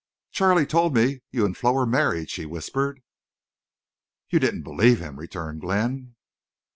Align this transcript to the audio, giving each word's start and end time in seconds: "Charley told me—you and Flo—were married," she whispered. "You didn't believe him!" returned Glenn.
"Charley 0.31 0.65
told 0.65 0.95
me—you 0.95 1.45
and 1.45 1.55
Flo—were 1.55 1.85
married," 1.85 2.31
she 2.31 2.47
whispered. 2.47 3.03
"You 4.31 4.39
didn't 4.39 4.63
believe 4.63 4.97
him!" 4.99 5.19
returned 5.19 5.61
Glenn. 5.61 6.15